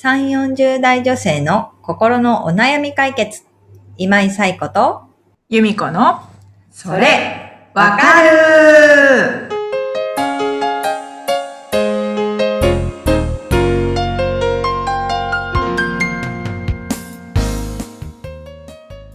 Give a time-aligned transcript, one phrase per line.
[0.00, 3.42] 3、40代女性の心のお悩み解決。
[3.96, 5.02] 今井冴子と、
[5.48, 6.20] 由美子の、
[6.70, 9.48] それ、わかる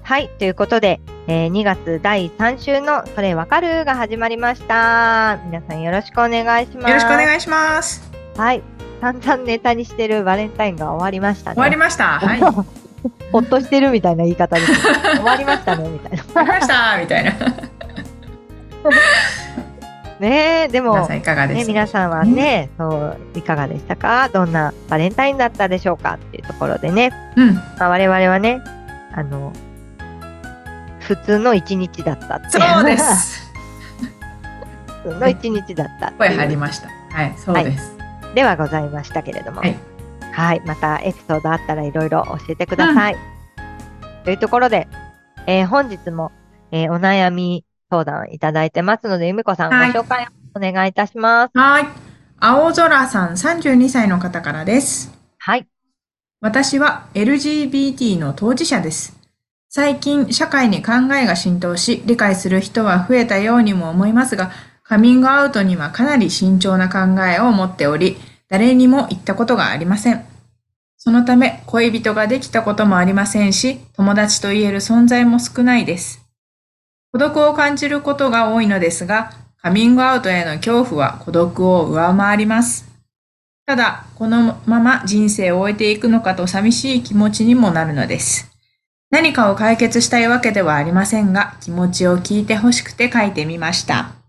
[0.02, 0.30] はい。
[0.38, 5.40] ということで、えー2月第3週のそれわかるが始まりました。
[5.46, 6.88] 皆さんよろしくお願いします。
[6.90, 8.12] よろしくお願いします。
[8.36, 8.73] はい。
[9.04, 11.56] 散々ネタにしてるバレンタインが終わりましたね。
[11.56, 12.20] 終わりました。
[12.24, 12.40] はい。
[12.40, 12.66] 終わ
[13.34, 14.72] ほっとしてるみたいな言い方です。
[14.82, 16.24] 終わりましたね、みたいな。
[16.42, 17.32] りましたみたいな。
[20.22, 24.30] ねえ、でも皆さ、んいかがですね、か皆さんはね、そう、いかがでしたか？
[24.30, 27.56] どんなバレンタインだったでしょうかっていうところでね、うん。
[27.56, 28.62] まあ、我々はね、
[29.14, 29.52] あの、
[31.02, 32.98] 普通の一日だったっていそうで。
[32.98, 33.52] す。
[35.04, 36.88] 普通の一日だったって声いう張りました。
[37.12, 38.03] はい、そうです。
[38.34, 39.78] ではございましたけれども、はい
[40.32, 43.18] はい、またエピソードあったらいろいろ教えてください。
[44.26, 44.88] というところで、
[45.46, 46.32] えー本日も、
[46.72, 51.52] えーお悩み相談いただいてますので、ゆみこさん、はいご紹介をお願いいたします。
[51.58, 51.88] はい。
[52.40, 55.14] 青空さん32歳の方からです。
[55.38, 55.68] はい。
[56.42, 59.18] 私は LGBT の当事者です。
[59.70, 64.52] 最近、社会に考えが浸透し、理解する人は増えたようにも思いますが、
[64.94, 68.16] カミングアウトにはかなり慎重な考えを持っており、
[68.48, 70.24] 誰にも言ったことがありません。
[70.98, 76.24] そのため、恋人ができたこともありませんし、友達と言える存在も少ないです。
[77.12, 79.32] 孤独を感じることが多いのですが、
[79.64, 82.88] カミングアウトへの恐怖は孤独を上回ります。
[83.66, 88.52] ただ、このまま人生を終えていくのかと寂しい気持ちにもなるのです。
[89.10, 94.23] 何かを解決したいわけではありませんが、気持ちを聞いてほしくて書いてみました。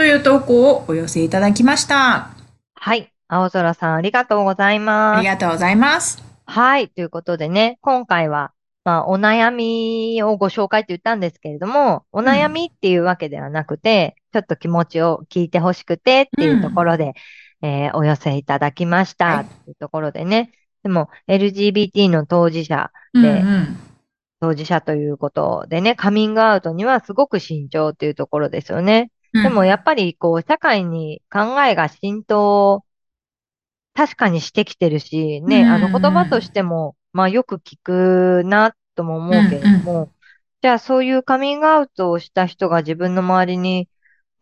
[0.00, 2.30] という投稿をお寄せいただきました。
[2.74, 3.12] はい。
[3.28, 5.20] 青空さん、ありがとうございあます。
[5.20, 6.22] りがとうございます。
[6.46, 6.88] はい。
[6.88, 17.12] ということでね、今回は、まあ、お悩みをご紹介って言ったんですけれども、お悩みっていうわけではなくて、ちょっと気持ちを聞いてほしくてっていうところで、
[17.60, 20.50] えーお寄せいただきましたはいっていうところでね、
[20.82, 23.76] でも LGBT の当事者、うんでうん。
[24.40, 29.10] 当事者ということでね、カミングアウトにはすごく慎重っていうところですよね。
[29.32, 29.42] うん。
[29.42, 32.84] でもやっぱりこう、社会に考えが浸透、
[33.94, 35.94] 確かにしてきてるし、ね、あのうん。
[35.96, 40.12] うん言葉としても、まあよく聞くなとも思うけれども、
[40.62, 43.88] じゃあそういうカミングアウトをした人が自分の周りに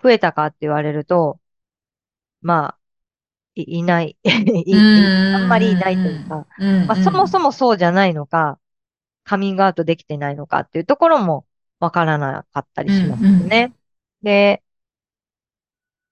[0.03, 1.41] 増えたかって言われると、
[2.43, 2.79] まあ、
[3.55, 4.17] い、いない。
[4.25, 4.29] い
[4.71, 4.75] い
[5.35, 8.59] あんまりいないというか、うんまあ、そもそもそうじゃないのか、
[9.25, 11.47] カミングアウトできてないのかっていうところも
[11.81, 13.75] わからなかったりしますよね。
[14.23, 14.63] で、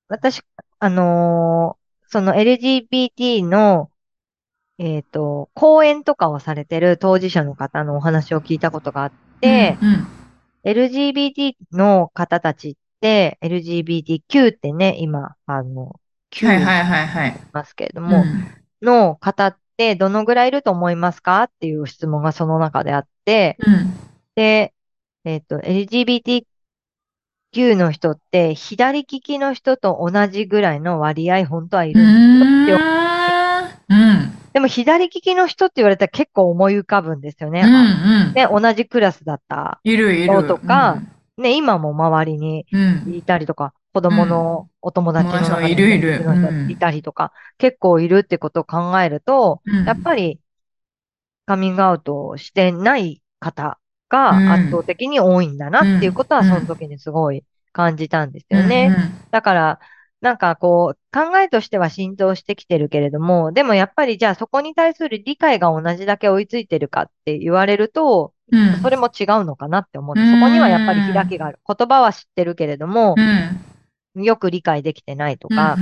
[0.09, 0.43] 私、
[0.79, 3.91] あのーその LGBT の、
[4.79, 10.07] えっと、講演とかをされてる当事者の方のお話を聞いたことがあって、うんうん、
[10.65, 15.99] LGBT の方たちって、LGBTQ ってね、今、あの、
[16.31, 17.41] Q はいはいはいはい。
[17.53, 18.25] ますけれども、
[18.83, 23.93] の方ってどのぐらいいると思いますかっていう質問がその中であって、うん。
[24.37, 24.75] で、
[25.25, 25.61] えっと、
[27.55, 32.01] LGBTQ の人って左利きの人と同じぐらいの割合本当はいる。
[32.01, 32.79] んですよ。
[33.89, 34.37] うん。
[34.53, 37.61] でも左利きの人って言われたら結構思い浮かぶんですよね。
[37.61, 38.33] うんうん。
[38.35, 39.81] ね、同じクラスだった。
[39.85, 40.33] いるいる。
[40.33, 41.03] そうとか
[41.37, 46.23] ね、今も周りにうん、うんいたりとか、子供のお友達の中にいるいる。
[46.71, 49.85] いたりとか、結構いるってことを考えると、うん。
[49.85, 50.41] やっぱり
[51.47, 53.79] カミングアウトをしてない方
[54.09, 54.53] がうん。
[54.53, 56.49] 圧倒的に多いんだなっていうことはうん。
[56.49, 58.91] その時にすごい感じたんですよね。
[59.31, 59.81] だから、
[60.21, 68.59] なんかこう、考えとしては浸透してきてるけれども、でもやっぱりじゃあそこに対する理解が同じだけ追いついてるかって言われると、うん。
[68.59, 70.41] うんそれも違うのかなって思って、うん。
[70.41, 71.59] そこにはやっぱり開きがある。
[71.67, 73.15] 言葉は知ってるけれども
[74.15, 74.25] う、ん。
[74.25, 75.77] よく理解できてないとか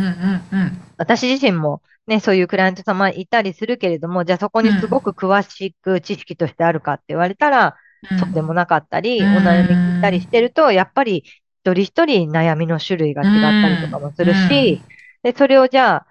[0.97, 7.73] 私自身もね、そういうクライアント様いたりするけれども、じゃあそこにすごく詳しく知識としてあるかって言われたら、うん
[8.19, 9.37] そうでもなかったり、うん。
[9.37, 11.25] お悩み聞いたりしてると、やっぱり
[11.65, 14.83] 一人一人悩みの種類が違ったりとかもするし、
[15.23, 16.07] で、それをじゃあ、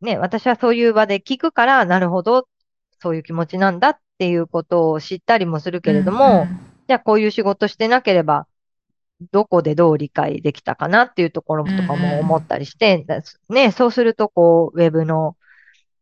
[0.00, 2.48] ね、私はそういう場で聞くから、なるほど、
[3.00, 6.46] そういう気持ちなんだっていうことを知ったりもするけれども、
[6.88, 8.46] じゃあこういう仕事してなければ、
[9.32, 15.36] どこでどう理解できたかなっていうところとかも思ったりして、だね、そうするとこう、ウェブの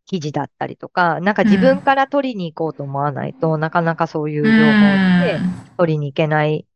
[0.07, 6.67] 記事だったりとか、なんか自分から取りに行こうと思わないと、なかなかそういう情報って取りに行けない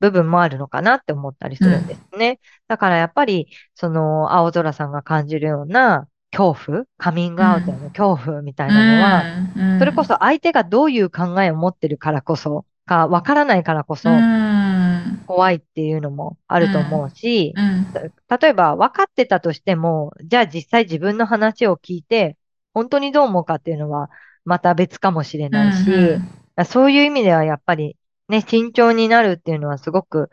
[0.00, 2.40] 部分もあるのかなって思ったりするんですね。
[2.68, 9.22] だからやっぱり、その、青空さんが感じるような恐怖、カミングアウトへの恐怖みたいなのは、
[9.56, 9.78] うん。
[9.78, 15.24] それこそ相手がどういう考えを持ってるからこそ、か、わからないからこそう、ん。
[15.26, 17.78] 怖いっていうのもあると思うし、うん。
[18.40, 22.37] 例えば分かってたとしても、じゃあ実際自分の話を聞いて、
[22.78, 24.08] 本当にどう思うかっていうのは
[24.44, 26.28] また別かもしれないし、うん
[26.66, 27.96] そういう意味ではやっぱり
[28.28, 30.28] ね、慎重になるっていうのはすごく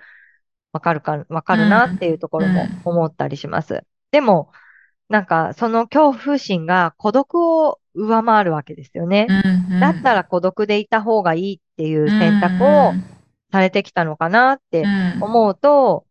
[0.73, 3.83] わかるか、わかるなっていうところもうん思ったりします。
[4.09, 4.49] でも、
[5.07, 9.27] なんかその恐怖心が孤独を上回るわけですよね。
[9.29, 12.93] うんだったら孤独でいた方がいいっていう選択を
[13.51, 15.23] されてきたのかなってうん。
[15.23, 16.05] 思うと、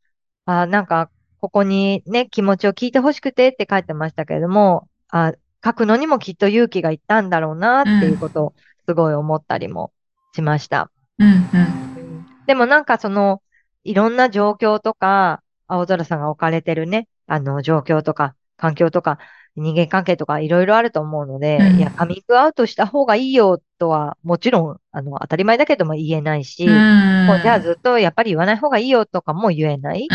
[0.46, 1.10] あ、なんか、
[1.40, 5.34] ここにね、気持ちを聞いてほしくてって書いてましたけれども、あ、
[5.64, 8.54] 書くのにもきっと勇気がいったんだろうなっていうことを
[8.86, 9.92] すごい思ったりも
[10.34, 10.90] しました。
[11.18, 12.26] うんうん。
[12.46, 13.42] でもなんかその、
[13.84, 19.18] いろんな状況とか、青空さんが置かれてるね、あの状況とか、環境とか、
[19.56, 21.78] 人間関係とかいろいろあると思うので、うん。
[21.78, 27.26] いや、カミングアウトした方がいいよとは、もちろん、あの、当たり前だけども言えないし、うん。
[27.26, 30.08] もうじゃあずっとやっぱり言わない方がいいよとかも言えない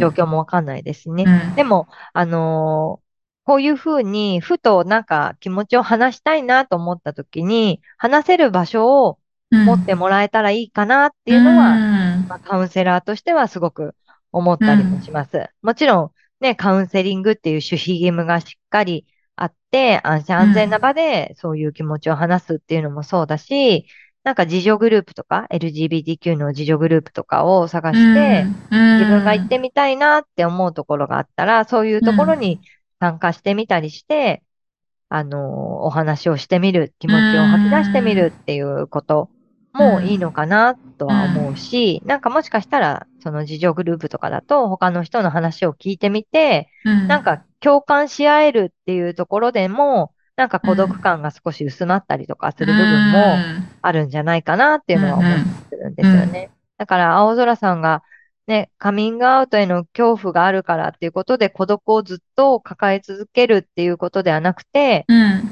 [0.00, 1.24] 状況もわかんないですね。
[1.24, 1.54] うん。
[1.54, 3.05] でも、あのー
[3.46, 9.18] こういうふうに、ふとなんか気持ちを話したいなと思った時に、話せる場所を
[9.52, 12.26] 持ってもらえたらいいかなっていうのは、うん。
[12.28, 13.94] まあカウンセラーとしてはすごく
[14.32, 15.48] 思ったりもします。
[15.62, 16.10] もちろん、
[16.40, 19.06] ね、カウンセリングっていう守秘義務がしっかり
[19.36, 23.86] あって、安心安全な場でそういう気持ちを話すっていうのもそうだし、
[24.24, 32.60] なんか自助グループとか、LGBTQ の自助グループとかを探して、自分が行ってみたいなって思うところがあったら、そういうところに
[33.00, 34.42] 参加してみたりして、
[35.08, 39.30] あの、お話をしてみる、気持ちを吐き出してみるっていうこと
[39.72, 46.68] もいいのかなとは思うし、なんかもしかしたら、その自助グループとかだと、他の人の話を聞いてみて、
[47.08, 53.36] なんか共感し合えるっていうところでも、なんか孤独感が少し薄まったりとかする部分も
[53.80, 55.38] あるんじゃないかなっていうのは思っ
[55.70, 56.50] てるんですよね。
[56.78, 58.02] だから、青空さんが、
[58.46, 65.50] ね、カミングアウトへの恐怖があるからっていうことで孤独をずっと抱え続けるっていうことではなくて、うん。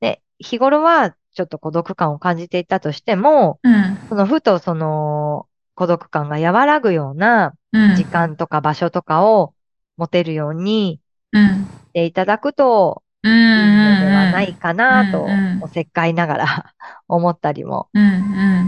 [0.00, 3.98] ね、日頃はちょっと孤独感を感じていたとしても、うん。
[4.08, 5.46] そのふとその
[5.76, 7.94] 孤独感が和らぐようなうん。
[7.94, 9.54] 時間とか場所とかを
[9.96, 11.00] 持てるように
[11.32, 11.44] うん。
[11.44, 15.26] していただくとうんいいのではないかなと
[15.62, 16.74] おせっかいながら
[17.08, 17.88] 思ったりも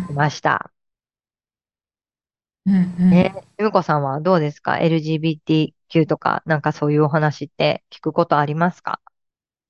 [0.07, 0.71] しました。
[2.69, 9.01] うんうんね、ゆむこさんはどうですか ?LGBTQ とか、なんかそういうお話って聞くことありますか？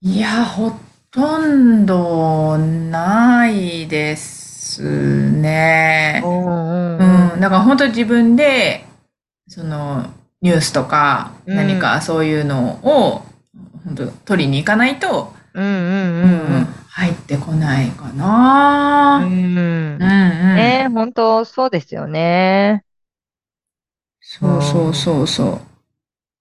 [0.00, 0.72] いや、ほ
[1.12, 4.82] とんどないです
[5.30, 6.22] ね。
[6.24, 8.84] うんうんうん、だから本当に自分で、
[9.46, 10.06] その、
[10.42, 13.22] ニュースとか、うん何かそういうのを、
[13.84, 16.66] 本当取りに行かないと、うんうんうん
[16.98, 19.20] 入ってこないかな。
[19.24, 19.36] うんうん。
[19.36, 20.56] うんうんうん。
[20.56, 22.84] ね、本当そうですよね。
[24.20, 25.60] そうそうそうそう。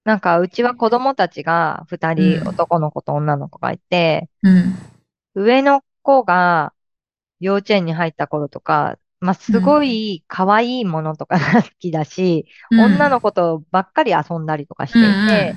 [0.04, 4.76] なんか、うちは子供たちが二人、うん男の子と女の子がいて、うん。
[5.36, 6.74] 上の子が
[7.40, 15.56] 幼稚園に入った頃とか、まあ、すごい可愛いものとかが好きだし、女の子とばっかり遊んだりとかしていて、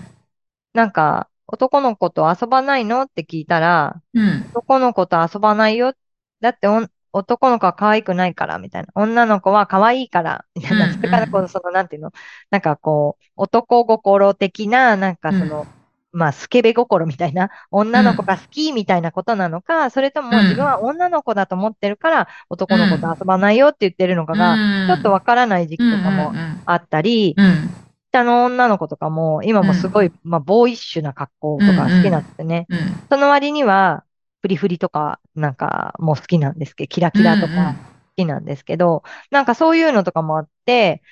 [0.72, 4.46] なんか、男の子と遊ばないのって聞いたら、うん。
[4.50, 5.94] 男の子と遊ばないよ。
[6.40, 6.68] だって
[7.12, 8.88] 男の子は可愛くないから、みたいな。
[8.94, 10.84] 女の子は可愛いから、みたいな。
[10.86, 12.12] うんうんそれから、この、その、なんていうの、
[12.50, 15.66] なんかこう、男心的な、なんかその、
[16.12, 24.56] まあ、スケベ心みたいな、女の子が好きみたいなことなのか、それともうん自分は女の子だと思ってるから、男の子と遊ばないよって言ってるのかが、
[24.88, 26.32] ちょっとわからない時期とかも
[26.66, 27.70] あったり、うん。
[28.12, 32.66] 下の女の子とかも、今もすごい、まあ、ボーイッシュな格好とか好きなんですよね。
[32.68, 32.78] うん。
[33.08, 34.04] その割には、
[34.42, 37.84] フリフリとか、なんか、もう好きなんですけど、キラキラとうんうんか好
[38.16, 41.02] きなんですけど、なんかそういうのとかもあって、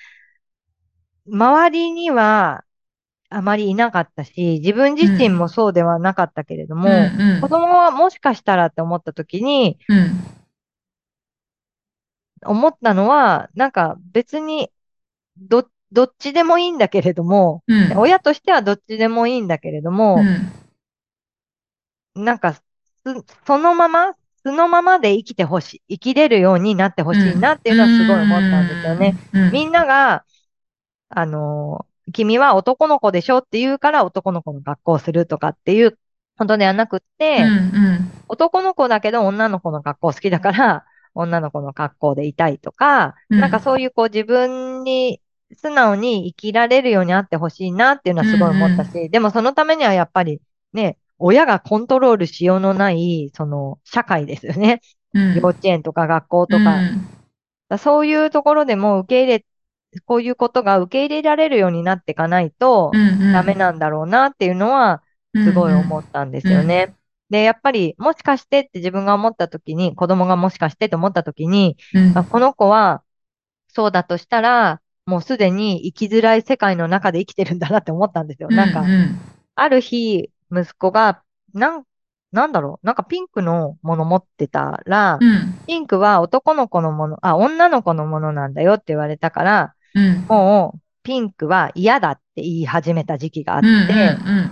[1.30, 2.64] 周りには
[3.28, 6.94] あまりいなかったし、自分自身もそうではなかったけれども、う
[7.38, 10.10] ん子供はもしかしたらって思った時に、うん。
[12.44, 14.70] 思ったのは、なんか別に、
[15.36, 17.98] ど、どっちでもいいんだけれども、うん。
[17.98, 20.16] 親としてはどっちでもいいんだけれども、
[22.16, 22.24] うん。
[22.24, 22.64] なんか、す
[23.46, 29.16] そのまま、そのままで生きてほしい、生きれるようになってほしいなっていうのはすごい思ったんですよね。
[29.32, 29.52] うん。
[29.52, 30.24] みんなが、
[31.08, 35.98] あのー君は男の子でしょって言うから男の子の学校をするとかっていう
[36.38, 40.84] ことではなくって、うん男の子だけど女の子の学校好きだから、
[41.14, 43.40] 女の子の学校でいたいとか、うん。
[43.40, 45.20] なんかそういうこう自分に
[45.54, 50.40] 素直に生きられるようにあってほしいなっていうのはすごい思ったし、でもそのためにはやっぱり
[50.72, 54.80] ね、親がコントロールしようのない、その、社会ですよね。
[55.14, 55.34] うん。
[55.34, 56.76] 幼稚園とか学校とか。
[56.76, 57.08] うん
[57.68, 59.44] だそういうところでも受け入れ、
[60.04, 65.02] こういうことが受け入れられるようになっていかないとうんダメなんだろうなっていうのは
[65.34, 66.94] すごい思ったんですよね。
[67.30, 72.16] で、やっぱりもしかしてって自分が思った時に、子供がもしかしてと思った時に、うん。
[72.16, 73.02] あこの子は
[73.68, 78.48] そうだとしたら、もうすでに生きづらい世界の中で生きてるんだなって思ったんですよ。
[78.48, 79.18] なんかう、ん
[79.60, 81.22] ある日、息子が、
[81.54, 81.84] なん、
[82.32, 85.54] なんだろう、なんかピンクのもの持ってたら、うん。
[85.66, 90.26] ピンクは男の子のもの、あ、女の子のものなんだよって言われたから、うん。
[90.28, 94.50] もう、ピンクは嫌だって言い始めた時期があって、うんうん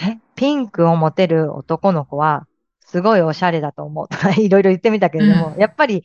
[0.00, 2.46] え、ピンクを持てる男の子は、
[2.80, 4.08] すごいおしゃれだと思う。
[4.08, 6.04] とか、いろいろ言ってみたけれども、やっぱり、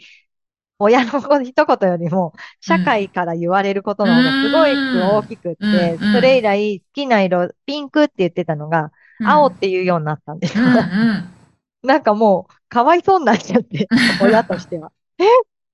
[0.80, 9.27] 親の一言よりも、社会から言われることの方がすごい大きくって、それ以来好きな色、ピンクって言ってたのが、うん。
[9.27, 10.63] 青って言うようになったんですよ。
[11.84, 13.88] なんかもう、かわいそうになっちゃって、
[14.22, 14.92] 親としては。
[15.20, 15.24] え、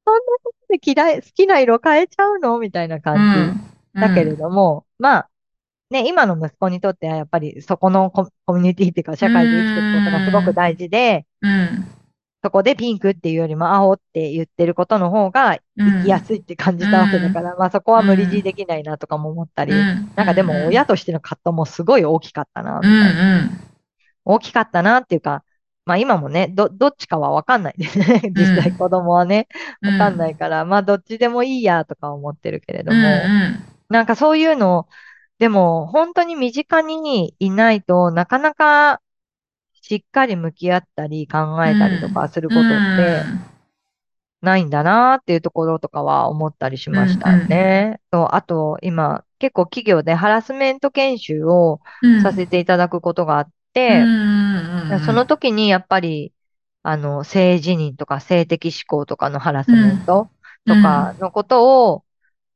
[0.05, 2.59] そんなことで嫌い、好きな色変えちゃうの？
[2.59, 3.59] みたいな感
[3.93, 3.99] じ。
[3.99, 5.29] だけれども、まあ、
[5.89, 11.87] ね、今の息子にとってはやっぱりそこのココミュニティっていうか社会で生きていくことがすごく大事で、うん。
[12.41, 20.11] そこでピンクっていうよりも青って言ってることの方が生きやすいって感じたわけだから、まあそこは無理強いできないなとかも思ったり、うん。
[20.15, 23.39] なんかでも親としての葛藤もすごい大きかったな、みうんたいな。
[23.39, 23.59] うん。
[24.23, 25.43] 大きかったなっていうか、
[25.85, 28.21] まあ今もね、ど、どっちかはわかんないですね。
[28.33, 29.47] 実際子供はね、
[29.81, 32.97] わかんないから、まあどっちでもいいやとか思ってるけれども、
[33.89, 34.87] なんかそういうの、
[35.39, 39.01] でも本当に身近にいないとなかなか
[39.81, 43.23] しっかり向き合ったり考えたりとかすることって
[44.41, 47.99] ないんだなっていうところとかは思ったりしましたね。
[48.11, 51.81] とあと今結構企業でハラスメント研修を
[52.23, 54.01] させていただくことがあって、
[55.05, 56.33] その時にやっぱり
[56.83, 60.29] あの性自認とか性的思考とかのハラスメント
[60.65, 62.03] とかのことを、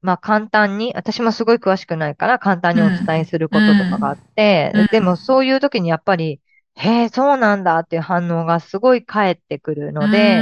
[0.02, 4.88] まあ簡単に、私もすごい詳しくないから簡単にお伝えすることとかがあって、うん。
[4.88, 6.40] でもそういう時にやっぱり、
[6.76, 10.40] へえ、そうなんだっていう反応がすごい返ってくるので、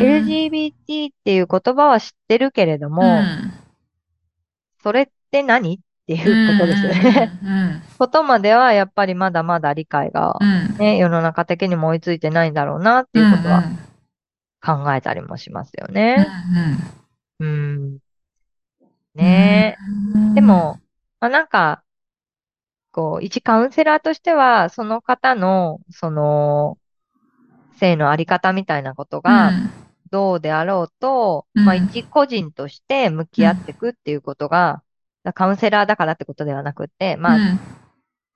[0.00, 3.20] LGBT っていう言葉は知ってるけれども、
[4.82, 7.32] それって何っていうことですよね。
[7.98, 10.36] ことまではやっぱりまだまだ理解が、
[10.78, 13.62] ね、世の中的にも追いついてないんだろうなっていうことは
[14.60, 16.26] 考えたりもしますよね。
[17.38, 17.98] うん。
[19.14, 19.76] ね
[20.32, 20.34] え。
[20.34, 20.80] でも、
[21.20, 21.82] まあ、なんか、
[22.92, 26.78] こう、一カウンセラーとしては、その方の、その、
[27.78, 29.50] 性のあり方みたいなことが、
[30.10, 34.82] どうであろうと、うんまあ、一個人として向き合っていくっていうことが、
[35.34, 37.38] カウンセラーだからってことではなくて、まあ、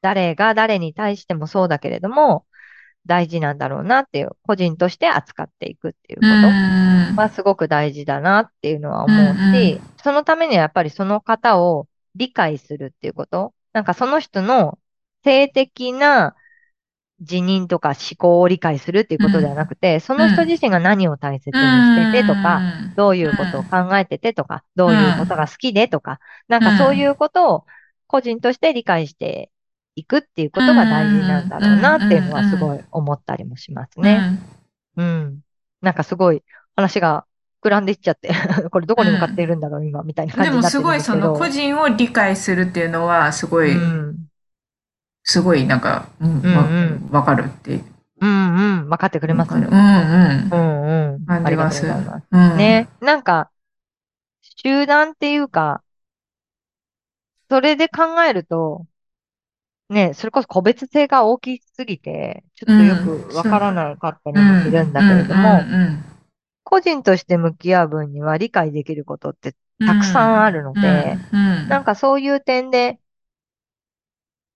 [0.01, 2.47] 誰が誰に対してもそうだけれども、
[3.07, 6.27] 大事なんだろうなっていう、個人として扱っていくっていうこ
[7.15, 7.23] と。
[7.23, 13.53] はすごく大事だなっていうのは思ううんうし、そのためにはやっぱりその方を理解するっていうこと。
[13.77, 14.79] なんかその人の
[15.23, 16.35] 性的な
[17.21, 22.63] 自認とか思考を理解するっていうことではなくて、その人自身が何を大切にしててとか、
[22.97, 27.67] どういうことを考えててとか、どういうことが好きでとか、なんかそういうことを
[28.07, 29.51] 個人として理解して
[29.95, 34.39] いくっていうことが大事なんだろうなっていうのはすごい思ったりもしますね。
[34.97, 35.41] うん。
[35.83, 36.43] なんかすごい
[36.77, 37.26] 話が
[37.63, 38.31] 膨らんでいっちゃって、
[38.71, 41.17] これどこに向かっているんだろう、今、みたいな感じでもになってるんすごいそ。
[41.17, 44.27] の個人を理解するっていうのはすごい、うん。
[45.25, 47.85] すごいなんか、うんうんうんわわかるっていう。
[48.21, 48.89] うんうん。
[48.89, 49.71] 分かってくれますうんうん。
[49.71, 51.31] うんうん。
[51.31, 51.87] あります。
[51.87, 52.57] うん。
[52.57, 52.89] ね。
[53.01, 53.51] なんか、
[54.41, 55.83] 集団っていうか、
[57.49, 58.87] それで考えると、
[59.89, 66.05] ね、それこそ個別性が大きすぎて、ちょっとよくわからなかったりもするんだけれども、うん
[66.67, 72.99] 個人として向き合う分には理解できることってたくさんあるので、うんなんかそういう点で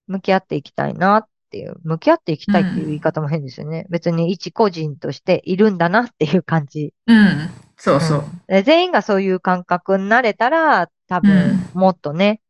[0.08, 3.86] 向き合っていきたいなっていう、向き合っていきたいっていう言い方も変ですよね。
[3.90, 6.92] 別に一個人としているんだなっていう感じ。
[7.06, 7.48] うん。
[7.76, 8.24] そうそう。
[8.48, 12.40] で全員がそういう感覚になれたら、多分もっとね、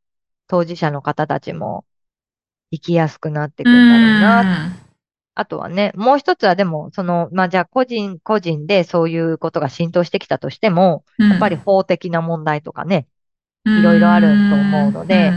[0.47, 1.85] 当事者の方たちも
[2.73, 4.76] 生きやすくなっていくんだろうな。
[5.40, 13.06] あとはね、もう一つはでも、その、まあ、じゃあ個人個人でそういうことが浸透してきたとしても、やっぱり法的な問題とかね、
[13.64, 15.32] いろいろあると思うので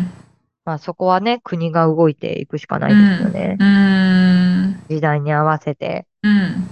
[0.65, 3.57] まあそこはね、国が動いていくしかないですよね。
[3.59, 4.81] うん。
[4.89, 6.67] 時代に合わせて、うん。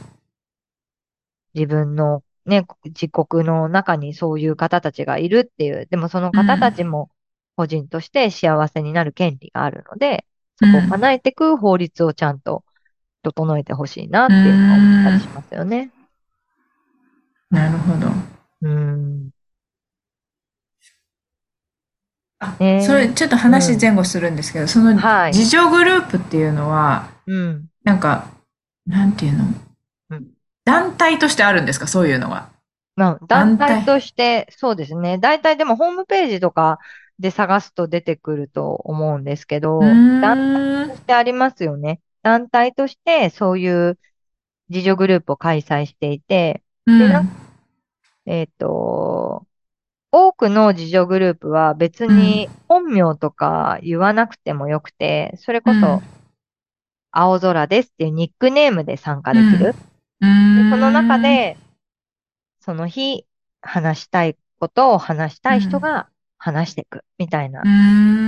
[1.53, 7.09] 自分のね、自国の中にそういう方たちがいるっていう、でもその方たちも
[7.57, 12.63] 個人として幸せになる権利があるので、そこを叶えていく法律をちゃんと
[13.23, 15.91] 整えてほしいなっていうのを思ったりしますよね。
[17.49, 18.07] なるほど。
[18.61, 19.29] うん。
[22.39, 27.65] あねそれ、ちょっと話前後するんですけど、そのはい自助グループっていうのは、うん。
[27.83, 28.27] なんか、
[28.85, 29.45] なんていうの？
[30.11, 30.27] うん
[30.63, 31.87] 団体としてあるんですか？
[31.87, 32.49] そういうのは。
[32.95, 35.17] まあ、団体として、そうですね。
[35.17, 36.77] 大体でもホームページとか
[37.19, 41.99] で探すと出てくると思うんですけど、団体としてありますよね。
[42.23, 43.99] 団体としてそういう
[44.69, 47.29] 自助グループを開催していて、うん。
[48.25, 49.45] えっと、
[50.11, 55.81] 多くの自助グループは別に本名とか言わなくてもよくて、それこうん。
[55.81, 56.01] そ
[57.11, 59.75] 青空ですっていうニックネームで参加できる。
[60.21, 60.69] うーん。
[60.69, 61.57] でその中で、
[62.61, 63.25] その日
[63.61, 66.07] 話したいことを話したい人が
[66.43, 67.61] 話していくみたいな。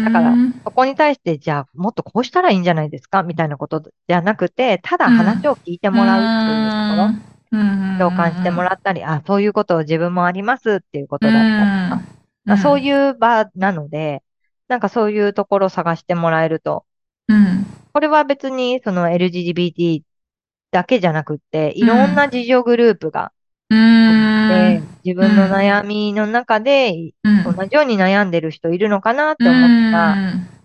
[0.06, 7.60] だからそこに対して、じゃあもっとこうしたらいいんじゃないですかみたいなことじゃなくて、ただ話を聞いてもらうっていうところ。
[7.60, 7.98] うん。
[8.00, 12.06] 共感してもらったり、あ、そういうことを自分もありますっていうことだったりとか、うん。
[12.46, 14.22] まあそういう場なので、
[14.68, 16.86] なんかそういうところを探してもらえると、
[17.28, 17.66] うん。
[17.94, 20.02] これは別にその LGBT
[20.72, 23.32] だけじゃなくって、いろんな自助グループが
[25.04, 30.16] 自分の悩みの中でうん同じように悩んでる人いるのかなって思ったら、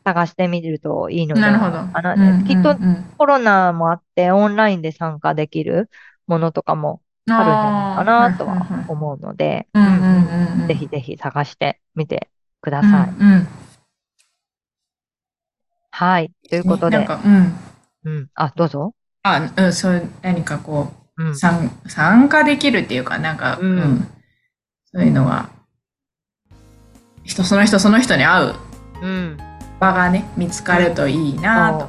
[0.05, 1.93] 探してみるといいのじゃないなるほど。
[1.93, 2.15] かな。
[2.15, 5.91] うんきっとうんうんコロナもあってオンラインで参加できる
[6.29, 9.95] ものとかもあるんじゃないかなとは思うので、うんうんう
[10.59, 12.31] んうんぜひぜひ探してみて
[12.61, 13.09] くだうんさい。
[13.09, 13.49] うん
[15.91, 16.31] はい。
[16.49, 17.55] ということで、なんか、うん。
[18.05, 18.29] うん。
[18.35, 18.95] あ、どうぞ。
[19.25, 21.35] あ、うん、そう、何かこうんう、。
[21.35, 24.09] 参参加できるっていうか、なんか、うん
[24.93, 25.51] そういうのは、
[27.25, 28.55] 人、その人その人に合う
[29.03, 29.39] うん。
[29.81, 31.89] 場がね、見つかるといいなと。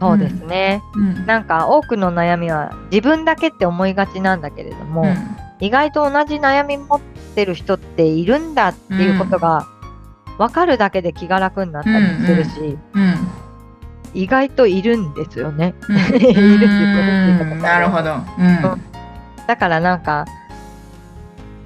[0.00, 0.82] そうですね。
[0.94, 1.26] うん。
[1.26, 7.00] なんか多くの悩みは自分だけって思いがちなんだけれども、うん意外と同じ悩み持っ
[7.34, 9.66] てる人っているんだっていうことが
[10.36, 13.14] 分かるだけで気が楽になったりするし、うん。
[14.14, 15.74] 意外といるんですよね。
[15.88, 15.92] う
[17.56, 18.14] なるほど。
[18.14, 18.82] うん。
[19.46, 20.24] だからなんか、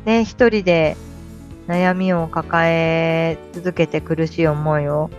[0.05, 0.97] ね、一人で
[1.69, 5.11] 悩みを抱え続けて苦しい思いを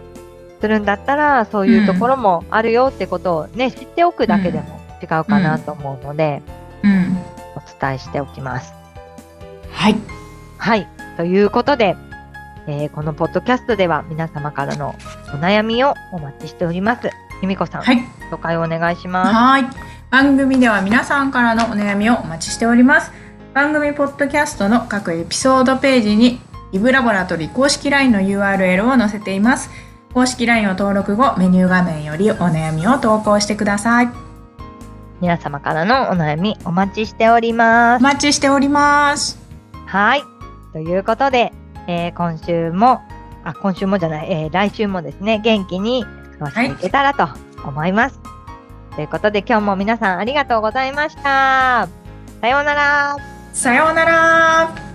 [0.60, 6.42] するんだったら、そういうところもあるよってことをね、知っておくだけでも違うかなと思うので、
[6.84, 7.18] うん。
[7.56, 8.74] お伝えしておきます。
[9.72, 9.96] はい。
[10.58, 10.88] はい。
[11.18, 11.96] ということで、
[12.70, 17.10] えーこのポッドキャストでは皆様からのお悩みをお待ちしております。
[17.42, 17.98] 由美子さん、はい。
[18.32, 19.34] 紹介をお願いします。
[19.34, 19.66] はい。
[20.12, 23.12] 番組では皆さんからのお悩みをお待ちしております。
[23.56, 26.40] 番組ポッドキャストの各エピソードページに
[26.72, 29.72] イブラボラトリ公式 LINE の URL を載せています。
[30.14, 34.10] 公式 LINE を登録後、メニュー画面よりお悩みを投稿してください。
[35.22, 38.02] 皆様からのお悩みお待ちしております。
[38.02, 39.40] お待ちしております。
[39.88, 40.24] はい。
[40.72, 41.52] ということで、
[41.90, 43.02] えー今週も、
[43.44, 46.06] あ、今週もじゃない、えー来週もですね、元気に
[46.38, 47.28] 過ごしていけたらと
[47.66, 48.20] 思います。
[48.96, 51.88] ということで、今日も皆さんありがとうございました。
[52.42, 53.18] さようなら。
[53.54, 54.89] さようなら。